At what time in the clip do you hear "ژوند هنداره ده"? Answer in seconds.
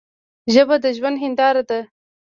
0.97-1.79